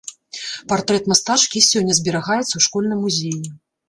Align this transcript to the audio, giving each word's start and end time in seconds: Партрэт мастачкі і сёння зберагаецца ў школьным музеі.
Партрэт 0.71 1.03
мастачкі 1.11 1.57
і 1.61 1.65
сёння 1.71 1.97
зберагаецца 1.99 2.47
ў 2.55 2.61
школьным 2.69 2.99
музеі. 3.07 3.53